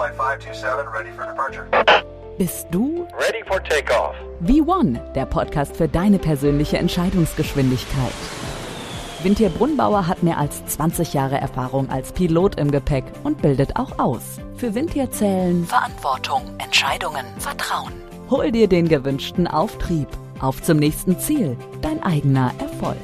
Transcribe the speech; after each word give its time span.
Flight 0.00 0.16
527 0.16 0.86
ready 0.94 1.10
for 1.12 1.26
departure. 1.26 1.66
Bist 2.38 2.68
du 2.70 3.06
Ready 3.18 3.44
for 3.46 3.62
takeoff. 3.62 4.14
V1, 4.42 5.12
der 5.12 5.26
Podcast 5.26 5.76
für 5.76 5.88
deine 5.88 6.18
persönliche 6.18 6.78
Entscheidungsgeschwindigkeit? 6.78 8.14
Vintier 9.22 9.50
Brunnbauer 9.50 10.06
hat 10.06 10.22
mehr 10.22 10.38
als 10.38 10.64
20 10.64 11.12
Jahre 11.12 11.36
Erfahrung 11.36 11.90
als 11.90 12.12
Pilot 12.12 12.58
im 12.58 12.70
Gepäck 12.70 13.04
und 13.24 13.42
bildet 13.42 13.76
auch 13.76 13.98
aus. 13.98 14.38
Für 14.56 14.74
Vintier 14.74 15.10
zählen 15.10 15.66
Verantwortung, 15.66 16.44
Entscheidungen, 16.56 17.26
Vertrauen. 17.36 17.92
Hol 18.30 18.50
dir 18.52 18.68
den 18.68 18.88
gewünschten 18.88 19.46
Auftrieb. 19.46 20.08
Auf 20.40 20.62
zum 20.62 20.78
nächsten 20.78 21.18
Ziel, 21.18 21.58
dein 21.82 22.02
eigener 22.02 22.52
Erfolg. 22.58 22.96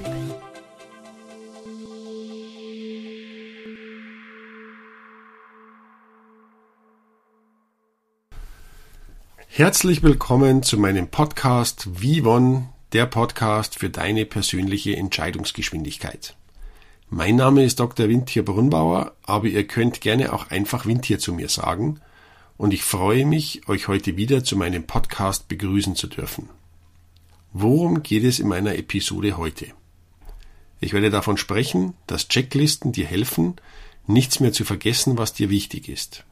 Herzlich 9.56 10.02
willkommen 10.02 10.62
zu 10.62 10.76
meinem 10.76 11.08
Podcast 11.08 12.02
Vivon, 12.02 12.68
der 12.92 13.06
Podcast 13.06 13.78
für 13.78 13.88
deine 13.88 14.26
persönliche 14.26 14.94
Entscheidungsgeschwindigkeit. 14.94 16.36
Mein 17.08 17.36
Name 17.36 17.64
ist 17.64 17.80
Dr. 17.80 18.10
Wintier 18.10 18.44
Brunnbauer, 18.44 19.14
aber 19.22 19.46
ihr 19.46 19.66
könnt 19.66 20.02
gerne 20.02 20.34
auch 20.34 20.50
einfach 20.50 20.84
Wintier 20.84 21.18
zu 21.18 21.32
mir 21.32 21.48
sagen 21.48 22.02
und 22.58 22.74
ich 22.74 22.82
freue 22.82 23.24
mich, 23.24 23.66
euch 23.66 23.88
heute 23.88 24.18
wieder 24.18 24.44
zu 24.44 24.58
meinem 24.58 24.86
Podcast 24.86 25.48
begrüßen 25.48 25.96
zu 25.96 26.06
dürfen. 26.06 26.50
Worum 27.54 28.02
geht 28.02 28.24
es 28.24 28.40
in 28.40 28.48
meiner 28.48 28.76
Episode 28.76 29.38
heute? 29.38 29.68
Ich 30.80 30.92
werde 30.92 31.08
davon 31.08 31.38
sprechen, 31.38 31.94
dass 32.06 32.28
Checklisten 32.28 32.92
dir 32.92 33.06
helfen, 33.06 33.56
nichts 34.06 34.38
mehr 34.38 34.52
zu 34.52 34.66
vergessen, 34.66 35.16
was 35.16 35.32
dir 35.32 35.48
wichtig 35.48 35.88
ist. 35.88 36.26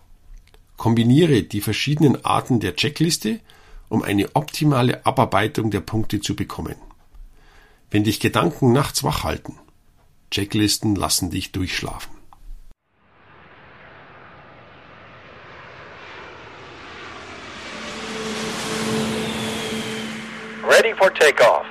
Kombiniere 0.77 1.43
die 1.43 1.61
verschiedenen 1.61 2.25
Arten 2.25 2.61
der 2.61 2.77
Checkliste, 2.77 3.41
um 3.89 4.03
eine 4.03 4.35
optimale 4.35 5.07
Abarbeitung 5.07 5.71
der 5.71 5.81
Punkte 5.81 6.21
zu 6.21 6.35
bekommen. 6.35 6.77
Wenn 7.91 8.05
dich 8.05 8.19
Gedanken 8.19 8.73
nachts 8.73 9.05
wach 9.05 9.23
halten, 9.23 9.59
Checklisten 10.31 10.97
lassen 10.97 11.31
dich 11.31 11.53
durchschlafen. 11.53 12.13
Ready 20.69 20.93
for 20.99 21.15
takeoff. 21.15 21.65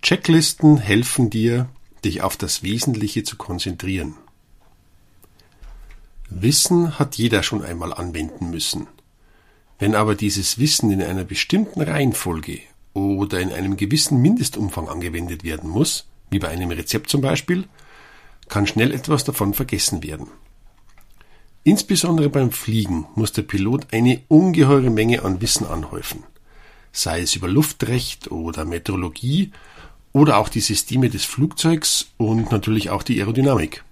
Checklisten 0.00 0.78
helfen 0.78 1.30
dir, 1.30 1.68
dich 2.04 2.22
auf 2.22 2.36
das 2.36 2.62
Wesentliche 2.62 3.22
zu 3.22 3.36
konzentrieren. 3.36 4.14
Wissen 6.28 6.98
hat 6.98 7.16
jeder 7.16 7.42
schon 7.42 7.62
einmal 7.62 7.92
anwenden 7.92 8.50
müssen. 8.50 8.88
Wenn 9.78 9.94
aber 9.94 10.14
dieses 10.14 10.58
Wissen 10.58 10.90
in 10.90 11.02
einer 11.02 11.24
bestimmten 11.24 11.82
Reihenfolge 11.82 12.60
oder 12.94 13.40
in 13.40 13.52
einem 13.52 13.76
gewissen 13.76 14.20
Mindestumfang 14.22 14.88
angewendet 14.88 15.44
werden 15.44 15.68
muss, 15.68 16.06
wie 16.30 16.38
bei 16.38 16.48
einem 16.48 16.70
Rezept 16.70 17.10
zum 17.10 17.20
Beispiel, 17.20 17.64
kann 18.48 18.66
schnell 18.66 18.92
etwas 18.92 19.24
davon 19.24 19.54
vergessen 19.54 20.02
werden. 20.02 20.28
Insbesondere 21.62 22.30
beim 22.30 22.52
Fliegen 22.52 23.06
muss 23.16 23.32
der 23.32 23.42
Pilot 23.42 23.92
eine 23.92 24.22
ungeheure 24.28 24.90
Menge 24.90 25.24
an 25.24 25.40
Wissen 25.40 25.66
anhäufen, 25.66 26.22
sei 26.92 27.20
es 27.20 27.34
über 27.34 27.48
Luftrecht 27.48 28.30
oder 28.30 28.64
Meteorologie 28.64 29.52
oder 30.16 30.38
auch 30.38 30.48
die 30.48 30.60
Systeme 30.60 31.10
des 31.10 31.26
Flugzeugs 31.26 32.06
und 32.16 32.50
natürlich 32.50 32.88
auch 32.88 33.02
die 33.02 33.20
Aerodynamik. 33.20 33.84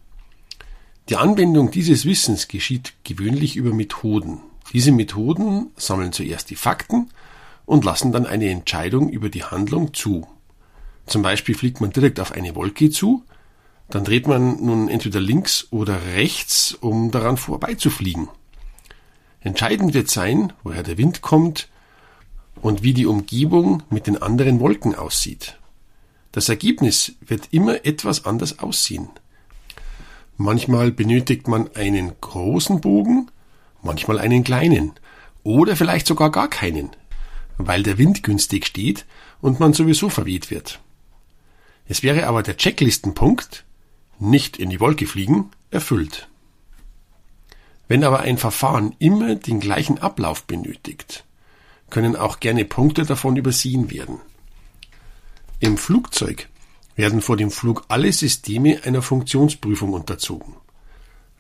Die 1.10 1.16
Anwendung 1.16 1.70
dieses 1.70 2.06
Wissens 2.06 2.48
geschieht 2.48 2.94
gewöhnlich 3.04 3.56
über 3.56 3.74
Methoden. 3.74 4.40
Diese 4.72 4.90
Methoden 4.90 5.66
sammeln 5.76 6.12
zuerst 6.12 6.48
die 6.48 6.56
Fakten 6.56 7.10
und 7.66 7.84
lassen 7.84 8.10
dann 8.10 8.24
eine 8.24 8.48
Entscheidung 8.48 9.10
über 9.10 9.28
die 9.28 9.44
Handlung 9.44 9.92
zu. 9.92 10.26
Zum 11.04 11.20
Beispiel 11.20 11.54
fliegt 11.54 11.82
man 11.82 11.90
direkt 11.90 12.18
auf 12.18 12.32
eine 12.32 12.54
Wolke 12.54 12.88
zu, 12.88 13.22
dann 13.90 14.04
dreht 14.04 14.26
man 14.26 14.64
nun 14.64 14.88
entweder 14.88 15.20
links 15.20 15.66
oder 15.72 16.06
rechts, 16.14 16.72
um 16.72 17.10
daran 17.10 17.36
vorbeizufliegen. 17.36 18.30
Entscheidend 19.40 19.92
wird 19.92 20.08
sein, 20.08 20.54
woher 20.62 20.84
der 20.84 20.96
Wind 20.96 21.20
kommt 21.20 21.68
und 22.62 22.82
wie 22.82 22.94
die 22.94 23.04
Umgebung 23.04 23.82
mit 23.90 24.06
den 24.06 24.22
anderen 24.22 24.58
Wolken 24.58 24.94
aussieht. 24.94 25.58
Das 26.34 26.48
Ergebnis 26.48 27.12
wird 27.20 27.52
immer 27.52 27.86
etwas 27.86 28.24
anders 28.24 28.58
aussehen. 28.58 29.08
Manchmal 30.36 30.90
benötigt 30.90 31.46
man 31.46 31.70
einen 31.76 32.10
großen 32.20 32.80
Bogen, 32.80 33.30
manchmal 33.82 34.18
einen 34.18 34.42
kleinen 34.42 34.94
oder 35.44 35.76
vielleicht 35.76 36.08
sogar 36.08 36.32
gar 36.32 36.48
keinen, 36.48 36.90
weil 37.56 37.84
der 37.84 37.98
Wind 37.98 38.24
günstig 38.24 38.66
steht 38.66 39.06
und 39.42 39.60
man 39.60 39.74
sowieso 39.74 40.08
verweht 40.08 40.50
wird. 40.50 40.80
Es 41.86 42.02
wäre 42.02 42.26
aber 42.26 42.42
der 42.42 42.56
Checklistenpunkt, 42.56 43.64
nicht 44.18 44.56
in 44.56 44.70
die 44.70 44.80
Wolke 44.80 45.06
fliegen, 45.06 45.52
erfüllt. 45.70 46.28
Wenn 47.86 48.02
aber 48.02 48.22
ein 48.22 48.38
Verfahren 48.38 48.96
immer 48.98 49.36
den 49.36 49.60
gleichen 49.60 49.98
Ablauf 49.98 50.42
benötigt, 50.46 51.24
können 51.90 52.16
auch 52.16 52.40
gerne 52.40 52.64
Punkte 52.64 53.04
davon 53.04 53.36
übersehen 53.36 53.92
werden. 53.92 54.18
Im 55.64 55.78
Flugzeug 55.78 56.50
werden 56.94 57.22
vor 57.22 57.38
dem 57.38 57.50
Flug 57.50 57.86
alle 57.88 58.12
Systeme 58.12 58.82
einer 58.84 59.00
Funktionsprüfung 59.00 59.94
unterzogen. 59.94 60.56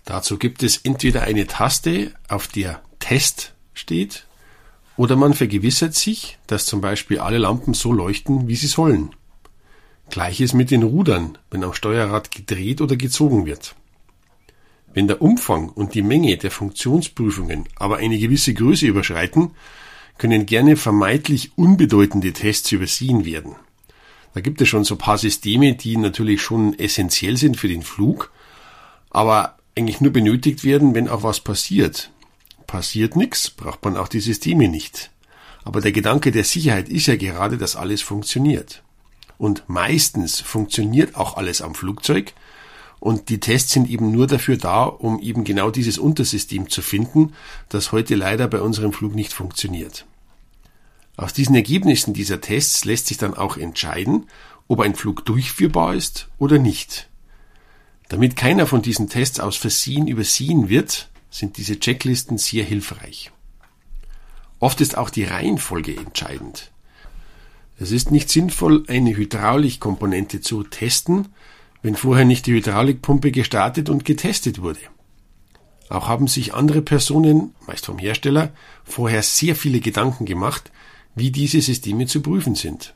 Dazu 0.06 0.38
gibt 0.38 0.62
es 0.62 0.78
entweder 0.78 1.24
eine 1.24 1.46
Taste, 1.46 2.14
auf 2.28 2.48
der 2.48 2.80
Test 3.00 3.52
steht, 3.74 4.26
oder 4.96 5.16
man 5.16 5.34
vergewissert 5.34 5.94
sich, 5.94 6.38
dass 6.46 6.64
zum 6.64 6.80
Beispiel 6.80 7.18
alle 7.18 7.36
Lampen 7.36 7.74
so 7.74 7.92
leuchten, 7.92 8.48
wie 8.48 8.56
sie 8.56 8.66
sollen. 8.66 9.14
Gleiches 10.08 10.54
mit 10.54 10.70
den 10.70 10.84
Rudern, 10.84 11.36
wenn 11.50 11.62
am 11.62 11.74
Steuerrad 11.74 12.30
gedreht 12.30 12.80
oder 12.80 12.96
gezogen 12.96 13.44
wird. 13.44 13.74
Wenn 14.94 15.06
der 15.06 15.20
Umfang 15.20 15.68
und 15.68 15.92
die 15.92 16.00
Menge 16.00 16.38
der 16.38 16.50
Funktionsprüfungen 16.50 17.68
aber 17.76 17.98
eine 17.98 18.18
gewisse 18.18 18.54
Größe 18.54 18.86
überschreiten, 18.86 19.50
können 20.16 20.46
gerne 20.46 20.76
vermeintlich 20.76 21.58
unbedeutende 21.58 22.32
Tests 22.32 22.72
übersehen 22.72 23.26
werden. 23.26 23.56
Da 24.34 24.40
gibt 24.40 24.60
es 24.60 24.68
schon 24.68 24.84
so 24.84 24.96
paar 24.96 25.16
Systeme, 25.16 25.74
die 25.74 25.96
natürlich 25.96 26.42
schon 26.42 26.76
essentiell 26.78 27.36
sind 27.36 27.56
für 27.56 27.68
den 27.68 27.82
Flug, 27.82 28.32
aber 29.10 29.56
eigentlich 29.76 30.00
nur 30.00 30.12
benötigt 30.12 30.64
werden, 30.64 30.94
wenn 30.94 31.08
auch 31.08 31.22
was 31.22 31.40
passiert. 31.40 32.10
Passiert 32.66 33.14
nichts, 33.14 33.50
braucht 33.50 33.84
man 33.84 33.96
auch 33.96 34.08
die 34.08 34.20
Systeme 34.20 34.68
nicht. 34.68 35.10
Aber 35.62 35.80
der 35.80 35.92
Gedanke 35.92 36.32
der 36.32 36.44
Sicherheit 36.44 36.88
ist 36.88 37.06
ja 37.06 37.16
gerade, 37.16 37.58
dass 37.58 37.76
alles 37.76 38.02
funktioniert. 38.02 38.82
Und 39.38 39.64
meistens 39.68 40.40
funktioniert 40.40 41.14
auch 41.14 41.36
alles 41.36 41.62
am 41.62 41.74
Flugzeug. 41.74 42.32
Und 42.98 43.28
die 43.28 43.40
Tests 43.40 43.72
sind 43.72 43.88
eben 43.88 44.10
nur 44.10 44.26
dafür 44.26 44.56
da, 44.56 44.84
um 44.84 45.20
eben 45.20 45.44
genau 45.44 45.70
dieses 45.70 45.98
Untersystem 45.98 46.70
zu 46.70 46.82
finden, 46.82 47.34
das 47.68 47.92
heute 47.92 48.14
leider 48.16 48.48
bei 48.48 48.60
unserem 48.60 48.92
Flug 48.92 49.14
nicht 49.14 49.32
funktioniert. 49.32 50.06
Aus 51.16 51.32
diesen 51.32 51.54
Ergebnissen 51.54 52.12
dieser 52.12 52.40
Tests 52.40 52.84
lässt 52.84 53.06
sich 53.06 53.18
dann 53.18 53.34
auch 53.34 53.56
entscheiden, 53.56 54.26
ob 54.66 54.80
ein 54.80 54.94
Flug 54.94 55.24
durchführbar 55.24 55.94
ist 55.94 56.28
oder 56.38 56.58
nicht. 56.58 57.08
Damit 58.08 58.36
keiner 58.36 58.66
von 58.66 58.82
diesen 58.82 59.08
Tests 59.08 59.40
aus 59.40 59.56
Versehen 59.56 60.08
übersehen 60.08 60.68
wird, 60.68 61.10
sind 61.30 61.56
diese 61.56 61.78
Checklisten 61.78 62.38
sehr 62.38 62.64
hilfreich. 62.64 63.30
Oft 64.60 64.80
ist 64.80 64.96
auch 64.96 65.10
die 65.10 65.24
Reihenfolge 65.24 65.96
entscheidend. 65.96 66.70
Es 67.78 67.90
ist 67.90 68.10
nicht 68.10 68.30
sinnvoll, 68.30 68.84
eine 68.88 69.16
Hydraulikkomponente 69.16 70.40
zu 70.40 70.62
testen, 70.62 71.28
wenn 71.82 71.96
vorher 71.96 72.24
nicht 72.24 72.46
die 72.46 72.54
Hydraulikpumpe 72.54 73.30
gestartet 73.30 73.88
und 73.88 74.04
getestet 74.04 74.62
wurde. 74.62 74.80
Auch 75.88 76.08
haben 76.08 76.28
sich 76.28 76.54
andere 76.54 76.82
Personen, 76.82 77.54
meist 77.66 77.86
vom 77.86 77.98
Hersteller, 77.98 78.52
vorher 78.84 79.22
sehr 79.22 79.54
viele 79.54 79.80
Gedanken 79.80 80.24
gemacht, 80.24 80.70
wie 81.14 81.30
diese 81.30 81.60
Systeme 81.60 82.06
zu 82.06 82.20
prüfen 82.20 82.54
sind. 82.54 82.94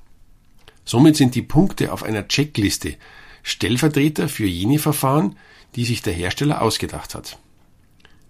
Somit 0.85 1.17
sind 1.17 1.35
die 1.35 1.43
Punkte 1.43 1.93
auf 1.93 2.03
einer 2.03 2.29
Checkliste 2.29 2.97
Stellvertreter 3.43 4.29
für 4.29 4.47
jene 4.47 4.79
Verfahren, 4.79 5.37
die 5.75 5.85
sich 5.85 6.03
der 6.03 6.13
Hersteller 6.13 6.63
ausgedacht 6.63 7.15
hat. 7.15 7.39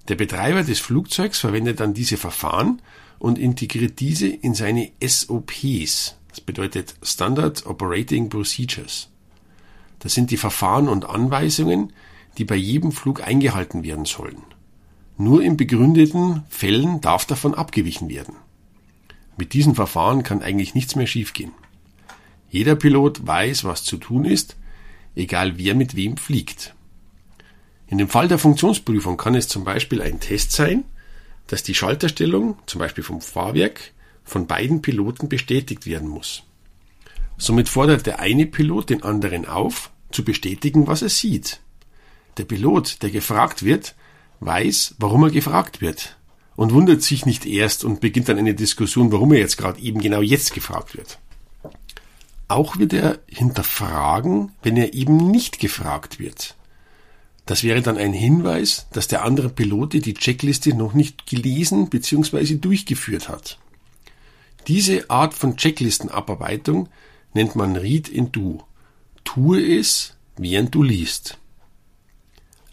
Der 0.09 0.17
Betreiber 0.17 0.63
des 0.63 0.81
Flugzeugs 0.81 1.39
verwendet 1.39 1.81
dann 1.81 1.95
diese 1.95 2.17
Verfahren 2.17 2.81
und 3.19 3.39
integriert 3.39 4.01
diese 4.01 4.27
in 4.27 4.55
seine 4.55 4.91
SOPs. 5.05 6.17
Das 6.29 6.41
bedeutet 6.41 6.95
Standard 7.03 7.67
Operating 7.67 8.29
Procedures. 8.29 9.09
Das 9.99 10.15
sind 10.15 10.31
die 10.31 10.37
Verfahren 10.37 10.89
und 10.89 11.05
Anweisungen, 11.05 11.93
die 12.39 12.45
bei 12.45 12.55
jedem 12.55 12.93
Flug 12.93 13.27
eingehalten 13.27 13.83
werden 13.83 14.05
sollen. 14.05 14.43
Nur 15.17 15.43
in 15.43 15.57
begründeten 15.57 16.45
Fällen 16.49 17.01
darf 17.01 17.25
davon 17.25 17.55
abgewichen 17.55 18.09
werden. 18.09 18.37
Mit 19.39 19.53
diesem 19.53 19.77
Verfahren 19.77 20.25
kann 20.25 20.43
eigentlich 20.43 20.75
nichts 20.75 20.97
mehr 20.97 21.07
schiefgehen. 21.07 21.53
Jeder 22.51 22.75
Pilot 22.75 23.25
weiß, 23.25 23.63
was 23.65 23.85
zu 23.85 23.97
tun 23.97 24.25
ist, 24.25 24.57
egal 25.15 25.59
wer 25.59 25.77
mit 25.77 25.95
wem 25.95 26.17
fliegt. 26.17 26.75
In 27.87 27.99
dem 27.99 28.09
Fall 28.09 28.27
der 28.27 28.39
Funktionsprüfung 28.39 29.17
kann 29.17 29.37
es 29.37 29.47
zum 29.47 29.63
Beispiel 29.63 30.03
ein 30.03 30.19
Test 30.19 30.53
sein, 30.53 30.85
dass 31.47 31.63
die 31.63 31.75
Schalterstellung, 31.75 32.59
zum 32.67 32.81
Beispiel 32.81 33.05
vom 33.05 33.21
Fahrwerk, 33.21 33.93
von 34.25 34.49
beiden 34.49 34.83
Piloten 34.83 35.29
bestätigt 35.29 35.87
werden 35.87 36.09
muss. 36.09 36.43
Somit 37.39 37.69
fordert 37.69 38.07
der 38.07 38.19
eine 38.19 38.45
Pilot 38.45 38.91
den 38.91 39.05
anderen 39.05 39.47
auf, 39.47 39.91
zu 40.11 40.25
bestätigen, 40.25 40.89
was 40.89 41.03
er 41.03 41.11
sieht. 41.11 41.61
Der 42.39 42.45
Pilot, 42.45 43.03
der 43.03 43.11
gefragt 43.11 43.63
wird, 43.63 43.95
weiß, 44.41 44.97
warum 44.99 45.23
er 45.23 45.31
gefragt 45.31 45.81
wird 45.81 46.18
und 46.59 46.73
wundert 46.73 47.03
sich 47.03 47.25
nicht 47.25 47.47
erst 47.47 47.85
und 47.85 48.01
beginnt 48.01 48.29
dann 48.29 48.37
eine 48.37 48.53
Diskussion, 48.53 49.13
warum 49.13 49.33
er 49.33 49.39
jetzt 49.39 49.59
gerade 49.59 49.81
eben 49.81 50.01
genau 50.01 50.23
jetzt 50.23 50.53
gefragt 50.53 50.97
wird. 50.97 51.21
Auch 52.49 52.79
wird 52.79 52.93
er 52.93 53.21
hinterfragen, 53.29 54.51
wenn 54.65 54.77
er 54.77 54.93
eben 54.93 55.31
nicht 55.31 55.61
gefragt 55.61 56.19
wird. 56.19 56.57
Das 57.47 57.63
wäre 57.63 57.81
dann 57.81 57.97
ein 57.97 58.13
Hinweis, 58.13 58.89
dass 58.93 59.07
der 59.07 59.25
andere 59.25 59.51
Pilote 59.51 60.01
die 60.01 60.15
Checkliste 60.15 60.75
noch 60.75 60.95
nicht 60.95 61.27
gelesen 61.27 61.91
bzw. 61.91 62.57
durchgeführt 62.57 63.29
hat. 63.29 63.61
Diese 64.67 65.09
Art 65.11 65.35
von 65.35 65.57
Checklistenabarbeitung 65.57 66.89
nennt 67.35 67.55
man 67.55 67.77
Read 67.77 68.09
in 68.09 68.33
Do. 68.33 68.65
Tue 69.23 69.79
es, 69.79 70.17
während 70.37 70.75
du 70.75 70.83
liest. 70.83 71.39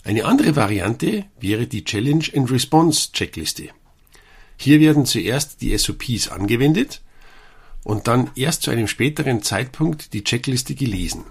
Eine 0.05 0.25
andere 0.25 0.55
Variante 0.55 1.25
wäre 1.39 1.65
die 1.65 1.83
Challenge 1.83 2.25
and 2.35 2.51
Response 2.51 3.11
Checkliste. 3.11 3.69
Hier 4.55 4.79
werden 4.79 5.07
zuerst 5.07 5.61
die 5.61 5.75
SOPs 5.75 6.27
angewendet 6.27 7.01
und 7.83 8.07
dann 8.07 8.29
erst 8.35 8.61
zu 8.61 8.69
einem 8.69 8.87
späteren 8.87 9.41
Zeitpunkt 9.41 10.13
die 10.13 10.23
Checkliste 10.23 10.75
gelesen. 10.75 11.23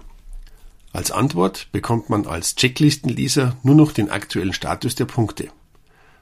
Als 0.91 1.11
Antwort 1.11 1.69
bekommt 1.71 2.09
man 2.09 2.27
als 2.27 2.55
Checklistenleser 2.55 3.55
nur 3.63 3.75
noch 3.75 3.93
den 3.93 4.09
aktuellen 4.09 4.51
Status 4.51 4.95
der 4.95 5.05
Punkte. 5.05 5.47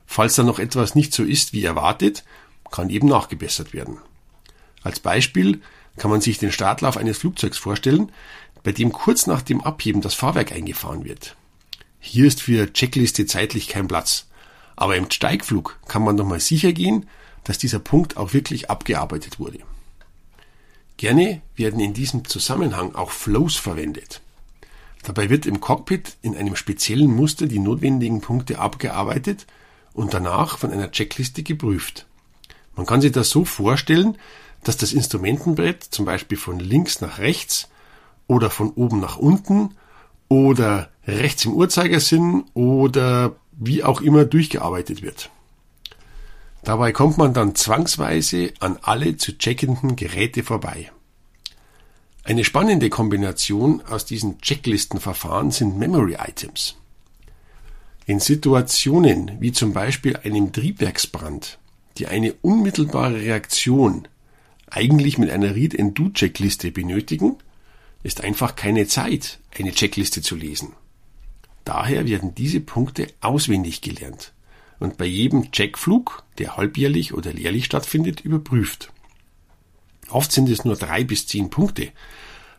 Falls 0.05 0.35
da 0.35 0.43
noch 0.43 0.59
etwas 0.59 0.93
nicht 0.93 1.11
so 1.11 1.23
ist 1.23 1.53
wie 1.53 1.63
erwartet, 1.63 2.23
kann 2.69 2.91
eben 2.91 3.07
nachgebessert 3.07 3.73
werden. 3.73 3.97
Als 4.83 4.99
Beispiel 4.99 5.61
kann 5.97 6.11
man 6.11 6.21
sich 6.21 6.37
den 6.37 6.51
Startlauf 6.51 6.97
eines 6.97 7.17
Flugzeugs 7.17 7.57
vorstellen, 7.57 8.11
bei 8.61 8.71
dem 8.71 8.91
kurz 8.91 9.25
nach 9.25 9.41
dem 9.41 9.61
Abheben 9.61 10.01
das 10.01 10.13
Fahrwerk 10.13 10.51
eingefahren 10.51 11.03
wird. 11.03 11.35
Hier 12.05 12.25
ist 12.25 12.41
für 12.41 12.71
Checkliste 12.73 13.25
zeitlich 13.25 13.69
kein 13.69 13.87
Platz. 13.87 14.27
Aber 14.75 14.97
im 14.97 15.09
Steigflug 15.09 15.79
kann 15.87 16.03
man 16.03 16.17
nochmal 16.17 16.41
sicher 16.41 16.73
gehen, 16.73 17.07
dass 17.45 17.57
dieser 17.57 17.79
Punkt 17.79 18.17
auch 18.17 18.33
wirklich 18.33 18.69
abgearbeitet 18.69 19.39
wurde. 19.39 19.59
Gerne 20.97 21.41
werden 21.55 21.79
in 21.79 21.93
diesem 21.93 22.25
Zusammenhang 22.25 22.93
auch 22.93 23.09
Flows 23.09 23.55
verwendet. 23.55 24.19
Dabei 25.03 25.29
wird 25.29 25.45
im 25.45 25.61
Cockpit 25.61 26.17
in 26.21 26.35
einem 26.35 26.57
speziellen 26.57 27.09
Muster 27.09 27.47
die 27.47 27.59
notwendigen 27.59 28.19
Punkte 28.19 28.59
abgearbeitet 28.59 29.47
und 29.93 30.13
danach 30.13 30.57
von 30.57 30.71
einer 30.71 30.91
Checkliste 30.91 31.41
geprüft. 31.41 32.05
Man 32.75 32.85
kann 32.85 32.99
sich 32.99 33.13
das 33.13 33.29
so 33.29 33.45
vorstellen, 33.45 34.17
dass 34.65 34.75
das 34.75 34.91
Instrumentenbrett 34.91 35.81
zum 35.83 36.03
Beispiel 36.03 36.37
von 36.37 36.59
links 36.59 36.99
nach 36.99 37.19
rechts 37.19 37.69
oder 38.27 38.49
von 38.49 38.71
oben 38.71 38.99
nach 38.99 39.15
unten 39.15 39.75
oder 40.27 40.89
rechts 41.07 41.45
im 41.45 41.53
Uhrzeigersinn 41.53 42.45
oder 42.53 43.35
wie 43.51 43.83
auch 43.83 44.01
immer 44.01 44.25
durchgearbeitet 44.25 45.01
wird. 45.01 45.29
Dabei 46.63 46.93
kommt 46.93 47.17
man 47.17 47.33
dann 47.33 47.55
zwangsweise 47.55 48.53
an 48.59 48.79
alle 48.81 49.17
zu 49.17 49.37
checkenden 49.37 49.95
Geräte 49.95 50.43
vorbei. 50.43 50.91
Eine 52.23 52.45
spannende 52.45 52.89
Kombination 52.89 53.81
aus 53.81 54.05
diesen 54.05 54.39
Checklistenverfahren 54.39 55.51
sind 55.51 55.77
Memory 55.77 56.15
Items. 56.25 56.75
In 58.05 58.21
Situationen 58.21 59.41
wie 59.41 59.51
zum 59.51 59.73
Beispiel 59.73 60.15
einem 60.15 60.53
Triebwerksbrand, 60.53 61.59
die 61.97 62.07
eine 62.07 62.33
unmittelbare 62.41 63.15
Reaktion 63.15 64.07
eigentlich 64.69 65.17
mit 65.17 65.29
einer 65.29 65.53
Read-and-Do-Checkliste 65.53 66.71
benötigen, 66.71 67.35
ist 68.03 68.21
einfach 68.21 68.55
keine 68.55 68.87
Zeit, 68.87 69.39
eine 69.57 69.71
Checkliste 69.71 70.21
zu 70.21 70.35
lesen. 70.35 70.73
Daher 71.63 72.07
werden 72.07 72.35
diese 72.35 72.59
Punkte 72.59 73.07
auswendig 73.21 73.81
gelernt 73.81 74.33
und 74.79 74.97
bei 74.97 75.05
jedem 75.05 75.51
Checkflug, 75.51 76.23
der 76.37 76.57
halbjährlich 76.57 77.13
oder 77.13 77.33
jährlich 77.33 77.65
stattfindet, 77.65 78.21
überprüft. 78.21 78.91
Oft 80.09 80.31
sind 80.31 80.49
es 80.49 80.65
nur 80.65 80.75
drei 80.75 81.03
bis 81.03 81.25
zehn 81.25 81.49
Punkte, 81.49 81.91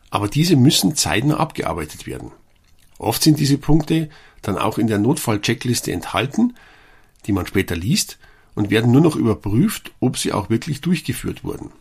aber 0.09 0.27
diese 0.27 0.55
müssen 0.55 0.95
zeitnah 0.95 1.37
abgearbeitet 1.37 2.07
werden. 2.07 2.31
Oft 2.97 3.21
sind 3.21 3.39
diese 3.39 3.57
Punkte 3.57 4.09
dann 4.41 4.57
auch 4.57 4.77
in 4.77 4.87
der 4.87 4.97
Notfall-Checkliste 4.97 5.91
enthalten, 5.91 6.55
die 7.27 7.31
man 7.31 7.45
später 7.45 7.75
liest 7.75 8.17
und 8.55 8.69
werden 8.69 8.91
nur 8.91 9.01
noch 9.01 9.15
überprüft, 9.15 9.91
ob 9.99 10.17
sie 10.17 10.31
auch 10.31 10.49
wirklich 10.49 10.81
durchgeführt 10.81 11.43
wurden. 11.43 11.71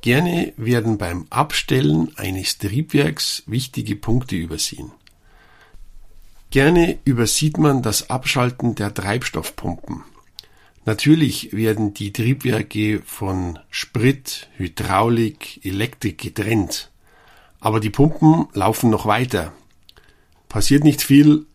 Gerne 0.00 0.52
werden 0.56 0.98
beim 0.98 1.26
Abstellen 1.30 2.16
eines 2.16 2.58
Triebwerks 2.58 3.44
wichtige 3.46 3.94
Punkte 3.94 4.34
übersehen. 4.34 4.90
Gerne 6.52 6.98
übersieht 7.04 7.58
man 7.58 7.82
das 7.82 8.10
Abschalten 8.10 8.76
der 8.76 8.94
Treibstoffpumpen. 8.94 10.04
Natürlich 10.84 11.52
werden 11.52 11.94
die 11.94 12.12
Triebwerke 12.12 13.02
von 13.04 13.58
Sprit, 13.70 14.48
Hydraulik, 14.56 15.64
Elektrik 15.64 16.18
getrennt. 16.18 16.92
Aber 17.58 17.80
die 17.80 17.90
Pumpen 17.90 18.46
laufen 18.52 18.90
noch 18.90 19.06
weiter. 19.06 19.52
Passiert 20.48 20.84
nicht 20.84 21.02
viel, 21.02 21.46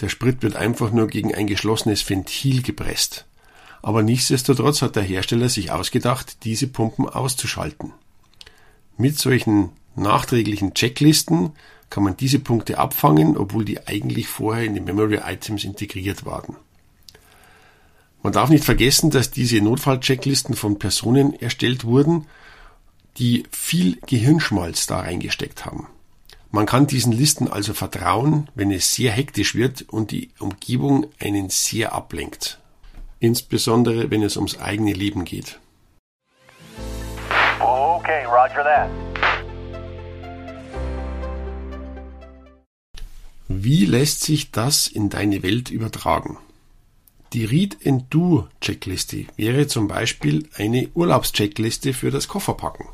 der 0.00 0.08
Sprit 0.08 0.42
wird 0.42 0.56
einfach 0.56 0.90
nur 0.90 1.06
gegen 1.06 1.32
ein 1.32 1.46
geschlossenes 1.46 2.08
Ventil 2.10 2.62
gepresst 2.62 3.26
aber 3.86 4.02
nichtsdestotrotz 4.02 4.82
hat 4.82 4.96
der 4.96 5.04
Hersteller 5.04 5.48
sich 5.48 5.70
ausgedacht, 5.70 6.38
diese 6.42 6.66
Pumpen 6.66 7.08
auszuschalten. 7.08 7.92
Mit 8.96 9.16
solchen 9.16 9.70
nachträglichen 9.94 10.74
Checklisten 10.74 11.52
kann 11.90 12.02
man 12.02 12.16
diese 12.16 12.38
Punkte 12.38 12.78
abfangen, 12.78 13.36
obwohl 13.36 13.64
die 13.64 13.86
eigentlich 13.86 14.28
vorher 14.28 14.64
in 14.64 14.74
die 14.74 14.80
Memory 14.80 15.20
Items 15.24 15.64
integriert 15.64 16.24
waren. 16.24 16.56
Man 18.22 18.32
darf 18.32 18.50
nicht 18.50 18.64
vergessen, 18.64 19.10
dass 19.10 19.30
diese 19.30 19.60
Notfall-Checklisten 19.60 20.56
von 20.56 20.78
Personen 20.78 21.34
erstellt 21.34 21.84
wurden, 21.84 22.26
die 23.18 23.44
viel 23.50 23.98
Gehirnschmalz 24.06 24.86
da 24.86 25.00
reingesteckt 25.00 25.64
haben. 25.64 25.86
Man 26.50 26.66
kann 26.66 26.86
diesen 26.86 27.12
Listen 27.12 27.48
also 27.48 27.72
vertrauen, 27.72 28.50
wenn 28.54 28.70
es 28.70 28.92
sehr 28.92 29.12
hektisch 29.12 29.54
wird 29.54 29.82
und 29.82 30.10
die 30.10 30.30
Umgebung 30.38 31.06
einen 31.18 31.50
sehr 31.50 31.92
ablenkt 31.92 32.58
insbesondere 33.20 34.10
wenn 34.10 34.22
es 34.22 34.36
ums 34.36 34.58
eigene 34.58 34.92
Leben 34.92 35.24
geht. 35.24 35.58
Okay, 37.60 38.24
roger 38.24 38.62
that. 38.62 38.90
Wie 43.66 43.84
lässt 43.84 44.22
sich 44.22 44.52
das 44.52 44.86
in 44.86 45.10
deine 45.10 45.42
Welt 45.42 45.72
übertragen? 45.72 46.38
Die 47.32 47.44
Read-and-Do-Checkliste 47.44 49.26
wäre 49.34 49.66
zum 49.66 49.88
Beispiel 49.88 50.48
eine 50.54 50.88
Urlaubscheckliste 50.94 51.92
für 51.92 52.12
das 52.12 52.28
Kofferpacken. 52.28 52.86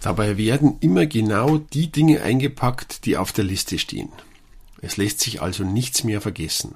Dabei 0.00 0.38
werden 0.38 0.78
immer 0.80 1.04
genau 1.04 1.58
die 1.58 1.92
Dinge 1.92 2.22
eingepackt, 2.22 3.04
die 3.04 3.18
auf 3.18 3.30
der 3.32 3.44
Liste 3.44 3.78
stehen. 3.78 4.08
Es 4.80 4.96
lässt 4.96 5.20
sich 5.20 5.42
also 5.42 5.64
nichts 5.64 6.02
mehr 6.02 6.22
vergessen. 6.22 6.74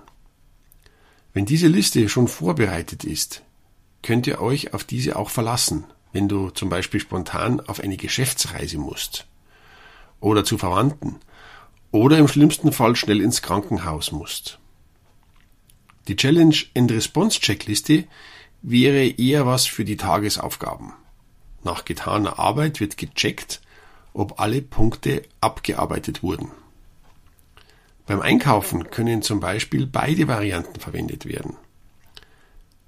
Wenn 1.32 1.46
diese 1.46 1.68
Liste 1.68 2.10
schon 2.10 2.28
vorbereitet 2.28 3.04
ist, 3.04 3.40
könnt 4.02 4.26
ihr 4.26 4.38
euch 4.42 4.74
auf 4.74 4.84
diese 4.84 5.16
auch 5.16 5.30
verlassen, 5.30 5.84
wenn 6.12 6.28
du 6.28 6.50
zum 6.50 6.68
Beispiel 6.68 7.00
spontan 7.00 7.60
auf 7.60 7.80
eine 7.80 7.96
Geschäftsreise 7.96 8.76
musst 8.76 9.26
oder 10.20 10.44
zu 10.44 10.58
Verwandten 10.58 11.20
oder 11.92 12.18
im 12.18 12.28
schlimmsten 12.28 12.72
Fall 12.72 12.96
schnell 12.96 13.20
ins 13.20 13.42
Krankenhaus 13.42 14.12
musst. 14.12 14.58
Die 16.08 16.16
Challenge 16.16 16.56
and 16.76 16.90
Response 16.90 17.40
Checkliste 17.40 18.04
wäre 18.62 19.06
eher 19.06 19.46
was 19.46 19.66
für 19.66 19.84
die 19.84 19.96
Tagesaufgaben. 19.96 20.92
Nach 21.62 21.84
getaner 21.84 22.38
Arbeit 22.38 22.80
wird 22.80 22.96
gecheckt, 22.96 23.60
ob 24.12 24.40
alle 24.40 24.62
Punkte 24.62 25.22
abgearbeitet 25.40 26.22
wurden. 26.22 26.50
Beim 28.06 28.20
Einkaufen 28.20 28.90
können 28.90 29.22
zum 29.22 29.40
Beispiel 29.40 29.86
beide 29.86 30.26
Varianten 30.26 30.80
verwendet 30.80 31.26
werden. 31.26 31.56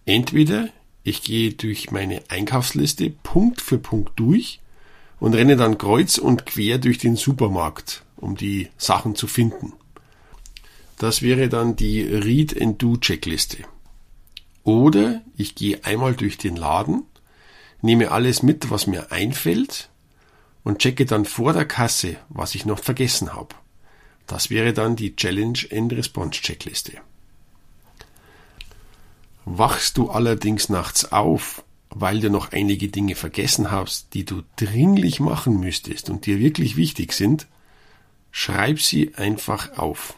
Entweder 0.04 0.68
ich 1.04 1.22
gehe 1.22 1.52
durch 1.52 1.90
meine 1.90 2.22
Einkaufsliste 2.28 3.10
Punkt 3.10 3.60
für 3.60 3.78
Punkt 3.78 4.18
durch 4.18 4.61
und 5.22 5.36
renne 5.36 5.56
dann 5.56 5.78
kreuz 5.78 6.18
und 6.18 6.46
quer 6.46 6.78
durch 6.78 6.98
den 6.98 7.14
Supermarkt, 7.14 8.02
um 8.16 8.36
die 8.36 8.70
Sachen 8.76 9.14
zu 9.14 9.28
finden. 9.28 9.72
Das 10.98 11.22
wäre 11.22 11.48
dann 11.48 11.76
die 11.76 12.02
Read 12.02 12.60
and 12.60 12.82
Do 12.82 12.96
Checkliste. 12.96 13.58
Oder 14.64 15.22
ich 15.36 15.54
gehe 15.54 15.84
einmal 15.84 16.14
durch 16.14 16.38
den 16.38 16.56
Laden, 16.56 17.04
nehme 17.82 18.10
alles 18.10 18.42
mit, 18.42 18.72
was 18.72 18.88
mir 18.88 19.12
einfällt 19.12 19.90
und 20.64 20.80
checke 20.80 21.06
dann 21.06 21.24
vor 21.24 21.52
der 21.52 21.66
Kasse, 21.66 22.16
was 22.28 22.56
ich 22.56 22.66
noch 22.66 22.80
vergessen 22.80 23.32
habe. 23.32 23.54
Das 24.26 24.50
wäre 24.50 24.72
dann 24.72 24.96
die 24.96 25.14
Challenge 25.14 25.60
and 25.70 25.92
Response 25.92 26.40
Checkliste. 26.40 26.94
Wachst 29.44 29.98
du 29.98 30.10
allerdings 30.10 30.68
nachts 30.68 31.12
auf, 31.12 31.62
weil 31.94 32.20
du 32.20 32.30
noch 32.30 32.52
einige 32.52 32.88
Dinge 32.88 33.14
vergessen 33.14 33.70
hast, 33.70 34.14
die 34.14 34.24
du 34.24 34.42
dringlich 34.56 35.20
machen 35.20 35.60
müsstest 35.60 36.10
und 36.10 36.26
dir 36.26 36.38
wirklich 36.38 36.76
wichtig 36.76 37.12
sind, 37.12 37.46
schreib 38.30 38.80
sie 38.80 39.14
einfach 39.14 39.78
auf. 39.78 40.16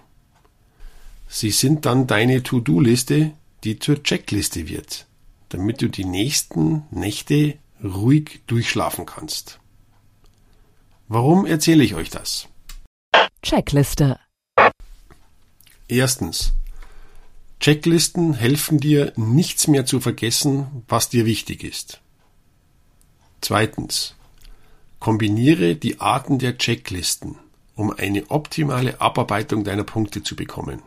Sie 1.28 1.50
sind 1.50 1.84
dann 1.84 2.06
deine 2.06 2.42
To-Do-Liste, 2.42 3.32
die 3.64 3.78
zur 3.78 4.02
Checkliste 4.02 4.68
wird, 4.68 5.06
damit 5.48 5.82
du 5.82 5.88
die 5.88 6.04
nächsten 6.04 6.84
Nächte 6.90 7.58
ruhig 7.82 8.42
durchschlafen 8.46 9.04
kannst. 9.04 9.58
Warum 11.08 11.44
erzähle 11.44 11.82
ich 11.82 11.94
euch 11.94 12.10
das? 12.10 12.48
Checkliste. 13.42 14.18
Erstens. 15.88 16.54
Checklisten 17.64 18.34
helfen 18.34 18.78
dir, 18.78 19.14
nichts 19.16 19.68
mehr 19.68 19.86
zu 19.86 19.98
vergessen, 19.98 20.84
was 20.86 21.08
dir 21.08 21.24
wichtig 21.24 21.64
ist. 21.64 22.02
Zweitens. 23.40 24.16
Kombiniere 24.98 25.74
die 25.74 25.98
Arten 25.98 26.38
der 26.38 26.58
Checklisten, 26.58 27.38
um 27.74 27.90
eine 27.90 28.30
optimale 28.30 29.00
Abarbeitung 29.00 29.64
deiner 29.64 29.84
Punkte 29.84 30.22
zu 30.22 30.36
bekommen. 30.36 30.82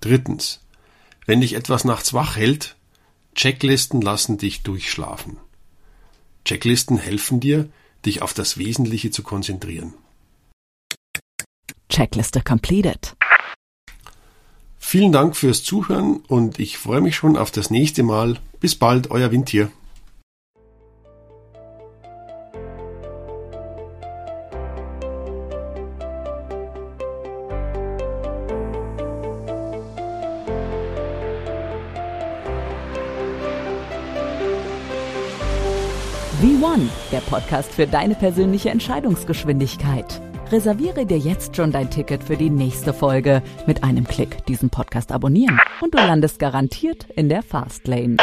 Drittens. 0.00 0.64
Wenn 1.26 1.42
dich 1.42 1.52
etwas 1.52 1.84
nachts 1.84 2.12
wach 2.12 2.34
hält, 2.34 2.74
Checklisten 3.36 4.02
lassen 4.02 4.38
dich 4.38 4.64
durchschlafen. 4.64 5.36
Checklisten 6.44 6.98
helfen 6.98 7.38
dir, 7.38 7.68
dich 8.04 8.20
auf 8.20 8.34
das 8.34 8.58
Wesentliche 8.58 9.12
zu 9.12 9.22
konzentrieren. 9.22 9.94
Checkliste 11.88 12.40
completed. 12.40 13.14
Vielen 14.88 15.10
Dank 15.10 15.34
fürs 15.34 15.64
Zuhören 15.64 16.20
und 16.28 16.60
ich 16.60 16.78
freue 16.78 17.00
mich 17.00 17.16
schon 17.16 17.36
auf 17.36 17.50
das 17.50 17.70
nächste 17.70 18.04
Mal. 18.04 18.36
Bis 18.60 18.76
bald, 18.76 19.10
euer 19.10 19.32
Windtier. 19.32 19.68
V1, 36.40 36.82
der 37.10 37.22
Podcast 37.22 37.72
für 37.72 37.88
deine 37.88 38.14
persönliche 38.14 38.70
Entscheidungsgeschwindigkeit. 38.70 40.22
Reserviere 40.52 41.06
dir 41.06 41.18
jetzt 41.18 41.56
schon 41.56 41.72
dein 41.72 41.90
Ticket 41.90 42.22
für 42.22 42.36
die 42.36 42.50
nächste 42.50 42.92
Folge. 42.92 43.42
Mit 43.66 43.82
einem 43.82 44.06
Klick 44.06 44.46
diesen 44.46 44.70
Podcast 44.70 45.10
abonnieren 45.10 45.58
und 45.80 45.92
du 45.92 45.98
landest 45.98 46.38
garantiert 46.38 47.08
in 47.16 47.28
der 47.28 47.42
Fastlane. 47.42 48.16